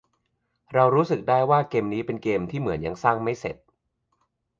[0.73, 3.57] เราจะรู้สึกได้ว่าเกมนี้เป็นเกมที่เหมือนยังสร้างไม่เสร็จ